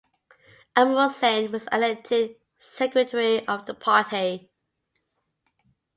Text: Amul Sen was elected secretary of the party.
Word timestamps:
Amul 0.75 1.11
Sen 1.11 1.51
was 1.51 1.67
elected 1.71 2.35
secretary 2.57 3.47
of 3.47 3.67
the 3.67 3.75
party. 3.75 4.49